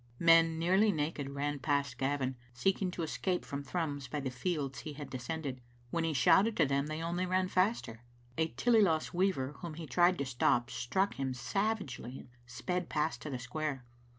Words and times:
Men 0.17 0.57
nearly 0.57 0.91
naked 0.91 1.29
ran 1.29 1.59
past 1.59 1.99
Gavin, 1.99 2.35
seeking 2.53 2.89
to 2.89 3.03
escape 3.03 3.45
from 3.45 3.63
Thrums 3.63 4.07
by 4.07 4.19
the 4.19 4.31
fields 4.31 4.79
he 4.79 4.93
had 4.93 5.11
descended. 5.11 5.61
When 5.91 6.03
he 6.03 6.11
shouted 6.13 6.57
to 6.57 6.65
them 6.65 6.87
they 6.87 7.03
only 7.03 7.27
ran 7.27 7.49
faster. 7.49 8.01
A 8.35 8.47
Tillyloss 8.47 9.13
weaver 9.13 9.57
whom 9.59 9.75
he 9.75 9.85
tried 9.85 10.17
to 10.17 10.25
stop 10.25 10.71
struck 10.71 11.19
him 11.19 11.35
savagely 11.35 12.17
and 12.17 12.29
sped 12.47 12.89
past 12.89 13.21
to 13.21 13.29
the 13.29 13.37
square. 13.37 13.85